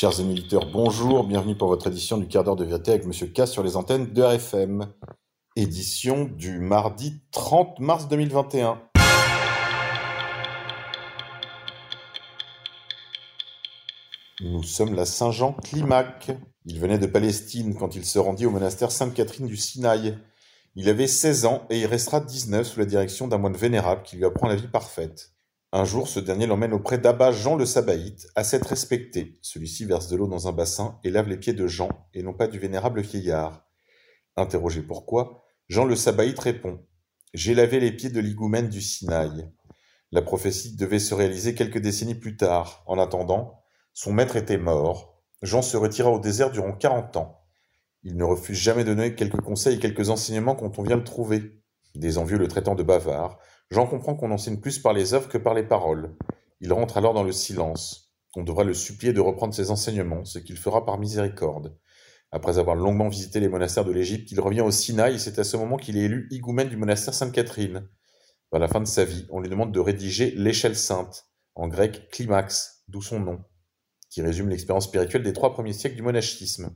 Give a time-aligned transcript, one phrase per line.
[0.00, 3.46] Chers auditeurs, bonjour, bienvenue pour votre édition du quart d'heure de vérité avec Monsieur K
[3.46, 4.90] sur les antennes de RFM.
[5.56, 8.80] Édition du mardi 30 mars 2021.
[14.40, 16.30] Nous sommes la Saint-Jean Climac.
[16.64, 20.16] Il venait de Palestine quand il se rendit au monastère Sainte-Catherine du Sinaï.
[20.76, 24.16] Il avait 16 ans et il restera 19 sous la direction d'un moine vénérable qui
[24.16, 25.34] lui apprend la vie parfaite.
[25.72, 29.38] Un jour, ce dernier l'emmène auprès d'Abba Jean le Sabaïte, assez respecté.
[29.40, 32.32] Celui-ci verse de l'eau dans un bassin et lave les pieds de Jean, et non
[32.32, 33.64] pas du vénérable vieillard.
[34.36, 36.84] Interrogé pourquoi, Jean le Sabaïte répond
[37.34, 39.48] J'ai lavé les pieds de l'higoumène du Sinaï.
[40.10, 42.82] La prophétie devait se réaliser quelques décennies plus tard.
[42.86, 43.62] En attendant,
[43.94, 45.22] son maître était mort.
[45.40, 47.44] Jean se retira au désert durant quarante ans.
[48.02, 51.04] Il ne refuse jamais de donner quelques conseils et quelques enseignements quand on vient le
[51.04, 51.59] trouver.
[51.94, 53.38] Des envieux le traitant de bavard,
[53.70, 56.16] Jean comprend qu'on enseigne plus par les œuvres que par les paroles.
[56.60, 58.12] Il rentre alors dans le silence.
[58.36, 61.76] On devra le supplier de reprendre ses enseignements, ce qu'il fera par miséricorde.
[62.32, 65.44] Après avoir longuement visité les monastères de l'Égypte, il revient au Sinaï et c'est à
[65.44, 67.88] ce moment qu'il est élu higoumène du monastère Sainte-Catherine.
[68.52, 72.08] À la fin de sa vie, on lui demande de rédiger l'échelle sainte, en grec
[72.10, 73.44] climax, d'où son nom,
[74.10, 76.74] qui résume l'expérience spirituelle des trois premiers siècles du monachisme.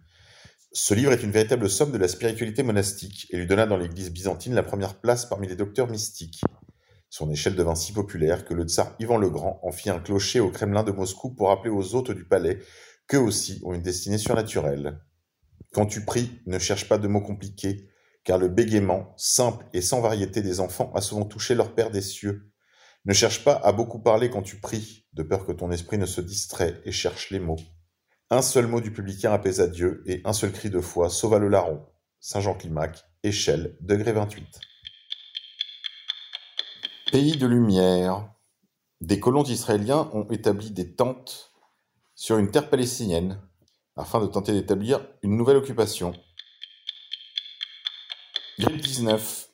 [0.76, 4.10] Ce livre est une véritable somme de la spiritualité monastique et lui donna dans l'église
[4.10, 6.40] byzantine la première place parmi les docteurs mystiques.
[7.08, 10.40] Son échelle devint si populaire que le tsar Ivan le Grand en fit un clocher
[10.40, 12.58] au Kremlin de Moscou pour rappeler aux hôtes du palais
[13.06, 14.98] qu'eux aussi ont une destinée surnaturelle.
[15.72, 17.88] Quand tu pries, ne cherche pas de mots compliqués,
[18.24, 22.02] car le bégaiement, simple et sans variété des enfants a souvent touché leur Père des
[22.02, 22.50] cieux.
[23.04, 26.06] Ne cherche pas à beaucoup parler quand tu pries, de peur que ton esprit ne
[26.06, 27.60] se distrait et cherche les mots.
[28.30, 31.48] Un seul mot du publicain apaisa Dieu et un seul cri de foi sauva le
[31.48, 31.84] larron.
[32.20, 34.60] Saint-Jean-Climac, échelle, degré 28.
[37.12, 38.32] Pays de lumière.
[39.02, 41.52] Des colons israéliens ont établi des tentes
[42.14, 43.40] sur une terre palestinienne
[43.94, 46.14] afin de tenter d'établir une nouvelle occupation.
[48.58, 49.50] Grippe 19.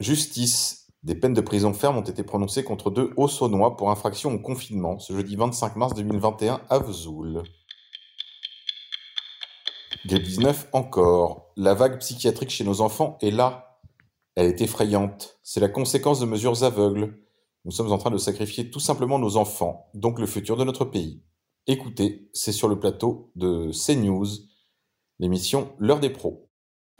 [0.00, 0.88] Justice.
[1.02, 4.98] Des peines de prison ferme ont été prononcées contre deux hauts pour infraction au confinement
[4.98, 7.42] ce jeudi 25 mars 2021 à Vesoul.
[10.06, 11.52] Grippe 19 encore.
[11.56, 13.80] La vague psychiatrique chez nos enfants est là.
[14.34, 15.38] Elle est effrayante.
[15.42, 17.18] C'est la conséquence de mesures aveugles.
[17.66, 20.86] Nous sommes en train de sacrifier tout simplement nos enfants, donc le futur de notre
[20.86, 21.22] pays.
[21.66, 24.26] Écoutez, c'est sur le plateau de CNews,
[25.18, 26.49] l'émission L'heure des pros.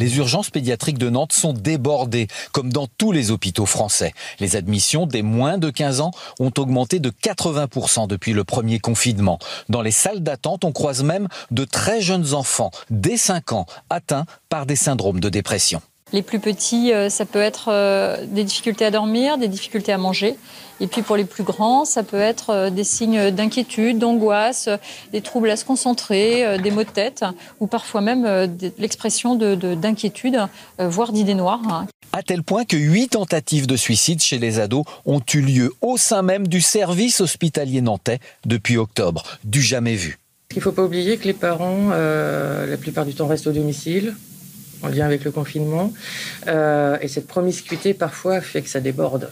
[0.00, 4.14] Les urgences pédiatriques de Nantes sont débordées, comme dans tous les hôpitaux français.
[4.38, 9.38] Les admissions des moins de 15 ans ont augmenté de 80% depuis le premier confinement.
[9.68, 14.24] Dans les salles d'attente, on croise même de très jeunes enfants, dès 5 ans, atteints
[14.48, 15.82] par des syndromes de dépression.
[16.12, 19.98] Les plus petits, euh, ça peut être euh, des difficultés à dormir, des difficultés à
[19.98, 20.36] manger.
[20.80, 24.68] Et puis pour les plus grands, ça peut être euh, des signes d'inquiétude, d'angoisse,
[25.12, 27.24] des troubles à se concentrer, des maux de tête,
[27.60, 28.26] ou parfois même
[28.78, 31.84] l'expression d'inquiétude, de, voire d'idées noires.
[32.12, 35.96] À tel point que huit tentatives de suicide chez les ados ont eu lieu au
[35.96, 39.24] sein même du service hospitalier nantais depuis octobre.
[39.44, 40.18] Du jamais vu.
[40.52, 44.14] Il ne faut pas oublier que les parents, la plupart du temps, restent au domicile
[44.82, 45.92] en lien avec le confinement.
[46.46, 49.30] Euh, et cette promiscuité, parfois, fait que ça déborde.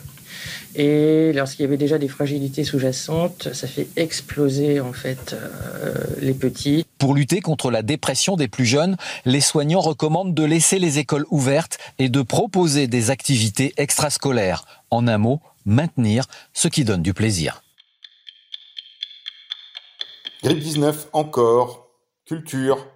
[0.75, 6.35] Et lorsqu'il y avait déjà des fragilités sous-jacentes, ça fait exploser en fait euh, les
[6.35, 6.85] petits.
[6.99, 11.27] Pour lutter contre la dépression des plus jeunes, les soignants recommandent de laisser les écoles
[11.31, 14.65] ouvertes et de proposer des activités extrascolaires.
[14.91, 17.63] En un mot, maintenir ce qui donne du plaisir.
[20.43, 21.89] Grippe 19 encore,
[22.25, 22.87] culture,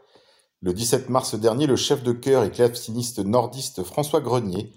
[0.63, 4.73] le 17 mars dernier, le chef de chœur et claveciniste nordiste François Grenier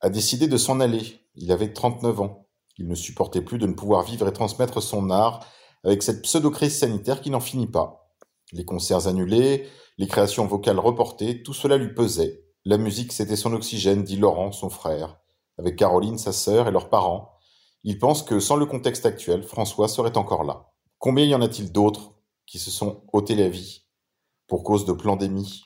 [0.00, 1.20] a décidé de s'en aller.
[1.34, 2.46] Il avait 39 ans.
[2.78, 5.44] Il ne supportait plus de ne pouvoir vivre et transmettre son art
[5.82, 8.14] avec cette pseudo-crise sanitaire qui n'en finit pas.
[8.52, 9.66] Les concerts annulés,
[9.98, 12.44] les créations vocales reportées, tout cela lui pesait.
[12.64, 15.18] La musique, c'était son oxygène, dit Laurent, son frère.
[15.58, 17.32] Avec Caroline, sa sœur et leurs parents,
[17.82, 20.70] il pense que sans le contexte actuel, François serait encore là.
[20.98, 22.12] Combien y en a-t-il d'autres
[22.46, 23.83] qui se sont ôtés la vie?
[24.46, 25.64] Pour cause de pandémie.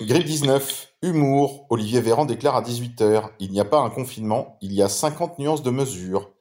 [0.00, 1.66] Grippe 19, humour.
[1.70, 5.38] Olivier Véran déclare à 18h Il n'y a pas un confinement, il y a 50
[5.38, 6.32] nuances de mesures.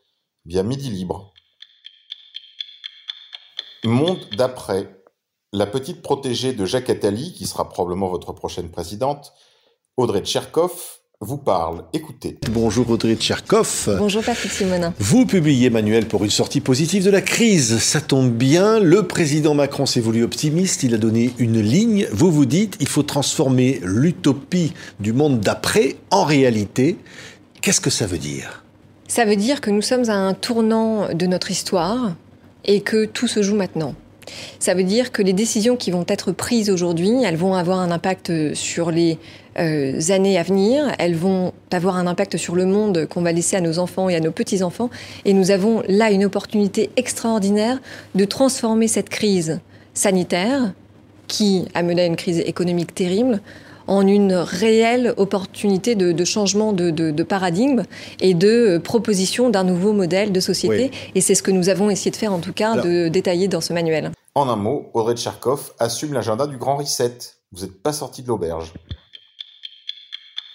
[0.45, 1.33] Via Midi Libre.
[3.83, 5.03] Monde d'après.
[5.51, 9.33] La petite protégée de Jacques Attali, qui sera probablement votre prochaine présidente,
[9.97, 11.83] Audrey Tcherkov, vous parle.
[11.93, 12.37] Écoutez.
[12.51, 13.95] Bonjour Audrey Tcherkov.
[13.97, 14.93] Bonjour Patrick Simonin.
[14.99, 17.79] Vous publiez Manuel pour une sortie positive de la crise.
[17.79, 22.07] Ça tombe bien, le président Macron s'est voulu optimiste, il a donné une ligne.
[22.11, 26.97] Vous vous dites, il faut transformer l'utopie du monde d'après en réalité.
[27.61, 28.63] Qu'est-ce que ça veut dire?
[29.07, 32.15] Ça veut dire que nous sommes à un tournant de notre histoire
[32.65, 33.95] et que tout se joue maintenant.
[34.59, 37.91] Ça veut dire que les décisions qui vont être prises aujourd'hui, elles vont avoir un
[37.91, 39.17] impact sur les
[39.59, 40.91] euh, années à venir.
[40.99, 44.15] Elles vont avoir un impact sur le monde qu'on va laisser à nos enfants et
[44.15, 44.89] à nos petits-enfants.
[45.25, 47.79] Et nous avons là une opportunité extraordinaire
[48.15, 49.59] de transformer cette crise
[49.93, 50.73] sanitaire
[51.27, 53.41] qui a mené à une crise économique terrible
[53.87, 57.83] en une réelle opportunité de, changement de, paradigme
[58.19, 60.91] et de proposition d'un nouveau modèle de société.
[61.15, 63.61] Et c'est ce que nous avons essayé de faire, en tout cas, de détailler dans
[63.61, 64.11] ce manuel.
[64.35, 67.17] En un mot, Audrey Tcherkov assume l'agenda du Grand Reset.
[67.51, 68.73] Vous n'êtes pas sorti de l'auberge.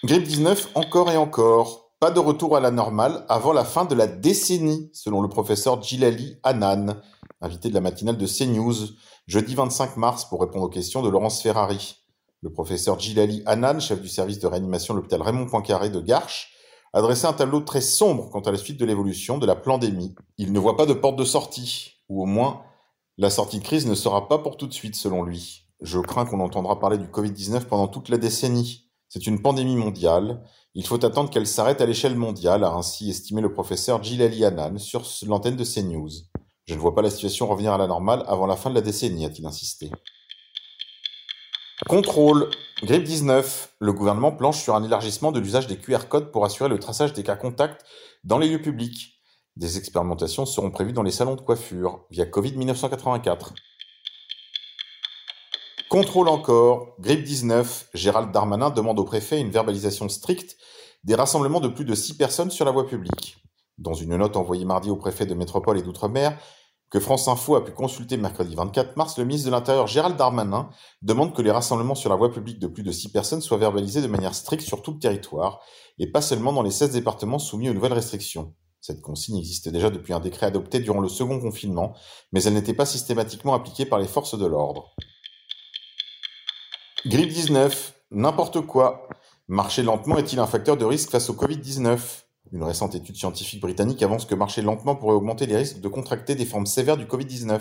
[0.03, 1.91] Grippe 19 encore et encore.
[1.99, 5.81] Pas de retour à la normale avant la fin de la décennie, selon le professeur
[5.81, 7.01] Gilali Hanan,
[7.41, 8.75] invité de la matinale de CNews,
[9.27, 11.98] jeudi 25 mars pour répondre aux questions de Laurence Ferrari.
[12.41, 16.53] Le professeur Gilali Hanan, chef du service de réanimation de l'hôpital Raymond Poincaré de Garches,
[16.93, 20.15] a dressé un tableau très sombre quant à la suite de l'évolution de la pandémie.
[20.37, 22.63] Il ne voit pas de porte de sortie, ou au moins,
[23.17, 25.65] la sortie de crise ne sera pas pour tout de suite, selon lui.
[25.81, 28.89] Je crains qu'on entendra parler du Covid-19 pendant toute la décennie.
[29.09, 30.41] C'est une pandémie mondiale.
[30.75, 34.77] Il faut attendre qu'elle s'arrête à l'échelle mondiale, a ainsi estimé le professeur Gilali Hanan
[34.77, 36.09] sur l'antenne de CNews.
[36.65, 38.81] Je ne vois pas la situation revenir à la normale avant la fin de la
[38.81, 39.91] décennie, a-t-il insisté.
[41.87, 42.49] Contrôle.
[42.83, 43.75] Grippe 19.
[43.79, 47.13] Le gouvernement planche sur un élargissement de l'usage des QR codes pour assurer le traçage
[47.13, 47.85] des cas contacts
[48.25, 49.21] dans les lieux publics.
[49.55, 53.53] Des expérimentations seront prévues dans les salons de coiffure via Covid 1984.
[55.89, 60.57] Contrôle encore, grippe 19, Gérald Darmanin demande au préfet une verbalisation stricte
[61.05, 63.37] des rassemblements de plus de 6 personnes sur la voie publique.
[63.77, 66.37] Dans une note envoyée mardi au préfet de métropole et d'outre-mer,
[66.89, 70.69] que France Info a pu consulter mercredi 24 mars, le ministre de l'Intérieur Gérald Darmanin
[71.01, 74.01] demande que les rassemblements sur la voie publique de plus de 6 personnes soient verbalisés
[74.01, 75.61] de manière stricte sur tout le territoire,
[75.99, 78.55] et pas seulement dans les 16 départements soumis aux nouvelles restrictions.
[78.81, 81.95] Cette consigne existait déjà depuis un décret adopté durant le second confinement,
[82.31, 84.95] mais elle n'était pas systématiquement appliquée par les forces de l'ordre.
[87.05, 89.07] Grippe 19, n'importe quoi.
[89.47, 94.01] Marcher lentement est-il un facteur de risque face au Covid-19 Une récente étude scientifique britannique
[94.01, 97.59] avance que marcher lentement pourrait augmenter les risques de contracter des formes sévères du Covid-19.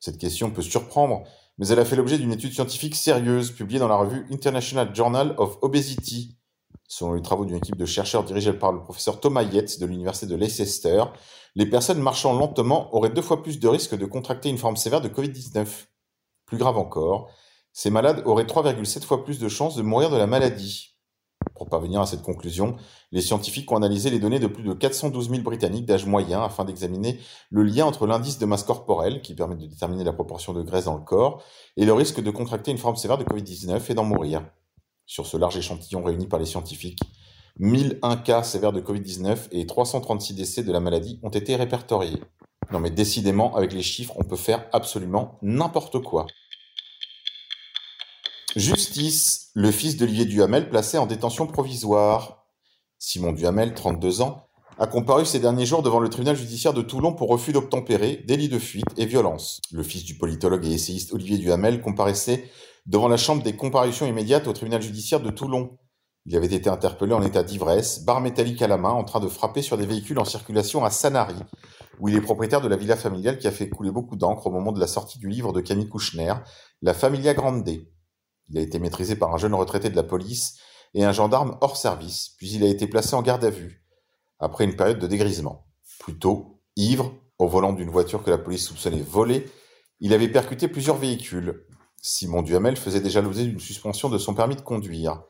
[0.00, 1.22] Cette question peut surprendre,
[1.58, 5.34] mais elle a fait l'objet d'une étude scientifique sérieuse publiée dans la revue International Journal
[5.38, 6.36] of Obesity.
[6.88, 10.26] Selon les travaux d'une équipe de chercheurs dirigée par le professeur Thomas Yates de l'université
[10.26, 11.04] de Leicester,
[11.54, 15.00] les personnes marchant lentement auraient deux fois plus de risques de contracter une forme sévère
[15.00, 15.66] de Covid-19.
[16.44, 17.30] Plus grave encore,
[17.72, 20.95] ces malades auraient 3,7 fois plus de chances de mourir de la maladie.
[21.56, 22.76] Pour parvenir à cette conclusion,
[23.12, 26.64] les scientifiques ont analysé les données de plus de 412 000 Britanniques d'âge moyen afin
[26.64, 27.18] d'examiner
[27.50, 30.84] le lien entre l'indice de masse corporelle, qui permet de déterminer la proportion de graisse
[30.84, 31.42] dans le corps,
[31.76, 34.42] et le risque de contracter une forme sévère de Covid-19 et d'en mourir.
[35.06, 37.00] Sur ce large échantillon réuni par les scientifiques,
[37.58, 42.20] 1001 cas sévères de Covid-19 et 336 décès de la maladie ont été répertoriés.
[42.70, 46.26] Non mais décidément, avec les chiffres, on peut faire absolument n'importe quoi.
[48.56, 52.46] Justice, le fils d'Olivier Duhamel placé en détention provisoire.
[52.98, 54.48] Simon Duhamel, 32 ans,
[54.78, 58.48] a comparu ces derniers jours devant le tribunal judiciaire de Toulon pour refus d'obtempérer, délit
[58.48, 59.60] de fuite et violence.
[59.72, 62.50] Le fils du politologue et essayiste Olivier Duhamel comparaissait
[62.86, 65.76] devant la chambre des comparutions immédiates au tribunal judiciaire de Toulon.
[66.24, 69.28] Il avait été interpellé en état d'ivresse, barre métallique à la main, en train de
[69.28, 71.36] frapper sur des véhicules en circulation à Sanary,
[72.00, 74.50] où il est propriétaire de la villa familiale qui a fait couler beaucoup d'encre au
[74.50, 76.32] moment de la sortie du livre de Camille Kouchner,
[76.80, 77.68] La Familia Grande.
[78.48, 80.58] Il a été maîtrisé par un jeune retraité de la police
[80.94, 83.84] et un gendarme hors service, puis il a été placé en garde à vue,
[84.38, 85.66] après une période de dégrisement.
[85.98, 89.46] Plus tôt, ivre, au volant d'une voiture que la police soupçonnait volée,
[90.00, 91.66] il avait percuté plusieurs véhicules.
[92.00, 95.22] Simon Duhamel faisait déjà l'objet d'une suspension de son permis de conduire.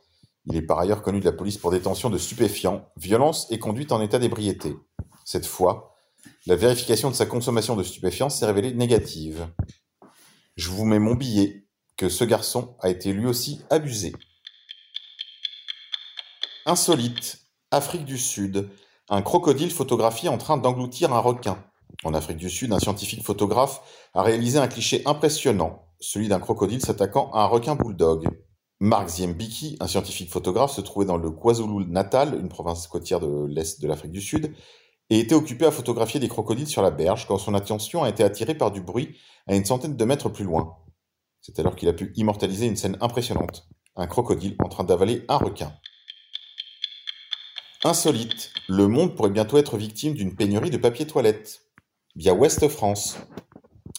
[0.45, 3.93] Il est par ailleurs connu de la police pour détention de stupéfiants, violence et conduite
[3.93, 4.77] en état d'ébriété.
[5.25, 5.97] Cette fois,
[6.47, 9.49] la vérification de sa consommation de stupéfiants s'est révélée négative.
[10.57, 11.66] Je vous mets mon billet,
[11.97, 14.13] que ce garçon a été lui aussi abusé.
[16.67, 17.41] Insolite.
[17.71, 18.69] Afrique du Sud.
[19.09, 21.65] Un crocodile photographié en train d'engloutir un requin.
[22.05, 23.81] En Afrique du Sud, un scientifique photographe
[24.15, 28.29] a réalisé un cliché impressionnant, celui d'un crocodile s'attaquant à un requin bulldog.
[28.81, 33.81] Mark Ziembiki, un scientifique photographe, se trouvait dans le KwaZulu-Natal, une province côtière de l'est
[33.81, 34.53] de l'Afrique du Sud,
[35.09, 38.23] et était occupé à photographier des crocodiles sur la berge quand son attention a été
[38.23, 40.77] attirée par du bruit à une centaine de mètres plus loin.
[41.47, 43.69] C'est alors qu'il a pu immortaliser une scène impressionnante.
[43.95, 45.73] Un crocodile en train d'avaler un requin.
[47.85, 51.63] Insolite, le monde pourrait bientôt être victime d'une pénurie de papier toilette.
[52.17, 53.17] Via Ouest France.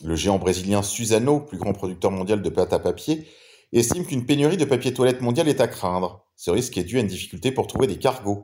[0.03, 3.25] Le géant brésilien Suzano, plus grand producteur mondial de pâte à papier,
[3.71, 6.27] estime qu'une pénurie de papier toilette mondial est à craindre.
[6.35, 8.41] Ce risque est dû à une difficulté pour trouver des cargos.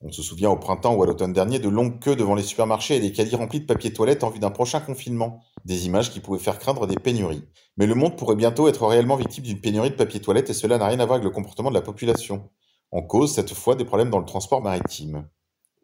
[0.00, 2.96] On se souvient au printemps ou à l'automne dernier de longues queues devant les supermarchés
[2.96, 5.44] et des caddies remplis de papier toilette en vue d'un prochain confinement.
[5.64, 7.44] Des images qui pouvaient faire craindre des pénuries.
[7.76, 10.78] Mais le monde pourrait bientôt être réellement victime d'une pénurie de papier toilette et cela
[10.78, 12.50] n'a rien à voir avec le comportement de la population.
[12.90, 15.28] En cause, cette fois, des problèmes dans le transport maritime.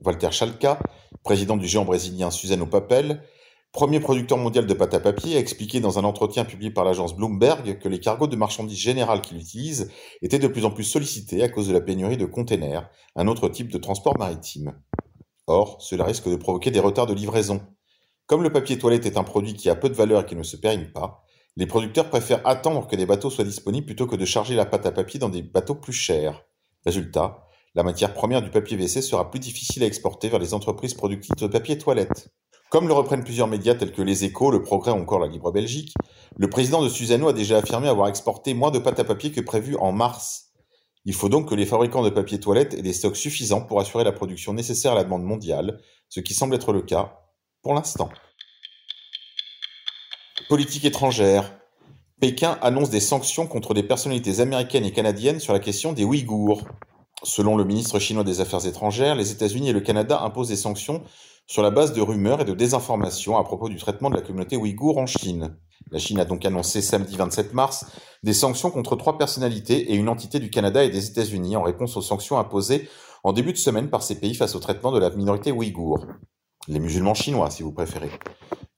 [0.04, 0.78] Walter Schalka,
[1.24, 3.22] président du géant brésilien Suzano Papel,
[3.72, 7.16] premier producteur mondial de pâte à papier, a expliqué dans un entretien publié par l'agence
[7.16, 9.90] Bloomberg que les cargos de marchandises générales qu'il utilise
[10.22, 13.48] étaient de plus en plus sollicités à cause de la pénurie de containers, un autre
[13.48, 14.74] type de transport maritime.
[15.46, 17.62] Or, cela risque de provoquer des retards de livraison.
[18.28, 20.42] Comme le papier toilette est un produit qui a peu de valeur et qui ne
[20.42, 21.24] se périme pas,
[21.56, 24.84] les producteurs préfèrent attendre que des bateaux soient disponibles plutôt que de charger la pâte
[24.84, 26.44] à papier dans des bateaux plus chers.
[26.84, 30.92] Résultat, la matière première du papier WC sera plus difficile à exporter vers les entreprises
[30.92, 32.28] productrices de papier toilette.
[32.68, 35.50] Comme le reprennent plusieurs médias tels que Les Échos, Le Progrès ou encore La Libre
[35.50, 35.94] Belgique,
[36.36, 39.40] le président de Suzano a déjà affirmé avoir exporté moins de pâte à papier que
[39.40, 40.52] prévu en mars.
[41.06, 44.04] Il faut donc que les fabricants de papier toilette aient des stocks suffisants pour assurer
[44.04, 45.80] la production nécessaire à la demande mondiale,
[46.10, 47.22] ce qui semble être le cas
[47.74, 48.08] l'instant.
[50.48, 51.58] Politique étrangère.
[52.20, 56.62] Pékin annonce des sanctions contre des personnalités américaines et canadiennes sur la question des Ouïghours.
[57.22, 61.02] Selon le ministre chinois des Affaires étrangères, les États-Unis et le Canada imposent des sanctions
[61.46, 64.56] sur la base de rumeurs et de désinformations à propos du traitement de la communauté
[64.56, 65.56] ouïghour en Chine.
[65.90, 67.86] La Chine a donc annoncé samedi 27 mars
[68.22, 71.96] des sanctions contre trois personnalités et une entité du Canada et des États-Unis en réponse
[71.96, 72.88] aux sanctions imposées
[73.24, 76.06] en début de semaine par ces pays face au traitement de la minorité ouïghour.
[76.68, 78.10] Les musulmans chinois, si vous préférez.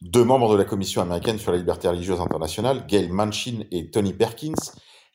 [0.01, 4.13] Deux membres de la Commission américaine sur la liberté religieuse internationale, Gail Manchin et Tony
[4.13, 4.55] Perkins,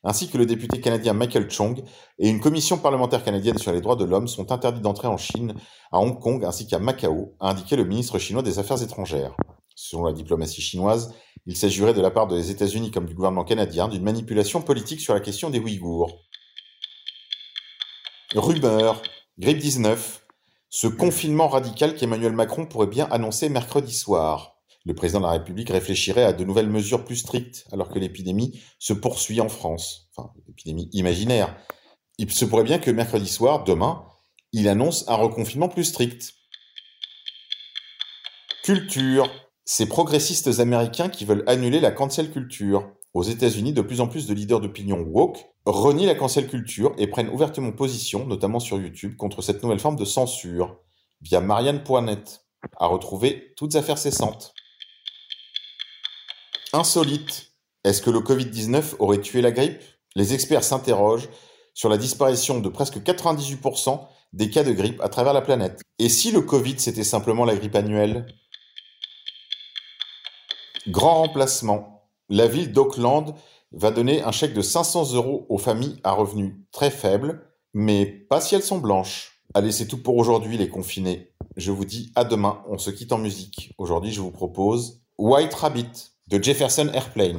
[0.04, 1.82] ainsi que le député canadien Michael Chong
[2.18, 5.54] et une commission parlementaire canadienne sur les droits de l'homme sont interdits d'entrer en Chine,
[5.90, 9.34] à Hong Kong ainsi qu'à Macao, a indiqué le ministre chinois des Affaires étrangères.
[9.74, 11.14] Selon la diplomatie chinoise,
[11.46, 15.14] il s'agirait de la part des États-Unis comme du gouvernement canadien d'une manipulation politique sur
[15.14, 16.26] la question des Ouïghours.
[18.34, 19.00] Rumeur,
[19.38, 20.25] grippe 19,
[20.76, 24.58] ce confinement radical qu'Emmanuel Macron pourrait bien annoncer mercredi soir.
[24.84, 28.60] Le président de la République réfléchirait à de nouvelles mesures plus strictes alors que l'épidémie
[28.78, 30.10] se poursuit en France.
[30.14, 31.56] Enfin, l'épidémie imaginaire.
[32.18, 34.04] Il se pourrait bien que mercredi soir, demain,
[34.52, 36.34] il annonce un reconfinement plus strict.
[38.62, 39.30] Culture.
[39.64, 42.92] Ces progressistes américains qui veulent annuler la cancel culture.
[43.14, 47.06] Aux États-Unis, de plus en plus de leaders d'opinion woke renient la cancel culture et
[47.06, 50.78] prennent ouvertement position, notamment sur YouTube, contre cette nouvelle forme de censure,
[51.22, 52.44] via Marianne.net,
[52.78, 54.54] à retrouver toutes affaires cessantes.
[56.72, 57.52] Insolite.
[57.84, 59.80] Est-ce que le Covid-19 aurait tué la grippe?
[60.14, 61.28] Les experts s'interrogent
[61.72, 65.80] sur la disparition de presque 98% des cas de grippe à travers la planète.
[65.98, 68.26] Et si le Covid c'était simplement la grippe annuelle?
[70.88, 71.95] Grand remplacement.
[72.28, 73.34] La ville d'Auckland
[73.72, 77.42] va donner un chèque de 500 euros aux familles à revenus très faibles,
[77.72, 79.42] mais pas si elles sont blanches.
[79.54, 81.32] Allez, c'est tout pour aujourd'hui les confinés.
[81.56, 83.72] Je vous dis à demain, on se quitte en musique.
[83.78, 87.38] Aujourd'hui, je vous propose White Rabbit de Jefferson Airplane.